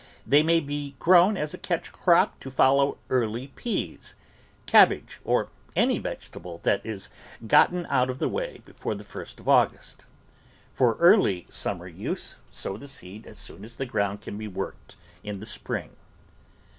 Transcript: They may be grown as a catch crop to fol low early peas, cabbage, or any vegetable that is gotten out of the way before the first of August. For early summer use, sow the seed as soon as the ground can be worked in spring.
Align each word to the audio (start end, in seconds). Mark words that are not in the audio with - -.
They 0.25 0.41
may 0.41 0.59
be 0.59 0.95
grown 0.97 1.37
as 1.37 1.53
a 1.53 1.59
catch 1.59 1.91
crop 1.91 2.39
to 2.39 2.49
fol 2.49 2.77
low 2.77 2.97
early 3.11 3.49
peas, 3.49 4.15
cabbage, 4.65 5.19
or 5.23 5.49
any 5.75 5.99
vegetable 5.99 6.59
that 6.63 6.83
is 6.83 7.07
gotten 7.45 7.85
out 7.85 8.09
of 8.09 8.17
the 8.17 8.27
way 8.27 8.63
before 8.65 8.95
the 8.95 9.03
first 9.03 9.39
of 9.39 9.47
August. 9.47 10.05
For 10.73 10.95
early 10.95 11.45
summer 11.51 11.87
use, 11.87 12.37
sow 12.49 12.77
the 12.77 12.87
seed 12.87 13.27
as 13.27 13.37
soon 13.37 13.63
as 13.63 13.75
the 13.75 13.85
ground 13.85 14.21
can 14.21 14.39
be 14.39 14.47
worked 14.47 14.95
in 15.23 15.45
spring. 15.45 15.91